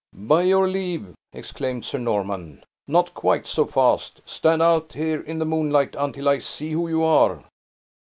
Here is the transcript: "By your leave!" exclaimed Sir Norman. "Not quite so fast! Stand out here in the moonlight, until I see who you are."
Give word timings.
"By 0.15 0.41
your 0.45 0.67
leave!" 0.67 1.13
exclaimed 1.31 1.85
Sir 1.85 1.99
Norman. 1.99 2.63
"Not 2.87 3.13
quite 3.13 3.45
so 3.45 3.65
fast! 3.67 4.21
Stand 4.25 4.59
out 4.59 4.93
here 4.93 5.21
in 5.21 5.37
the 5.37 5.45
moonlight, 5.45 5.95
until 5.95 6.27
I 6.27 6.39
see 6.39 6.71
who 6.71 6.87
you 6.87 7.03
are." 7.03 7.43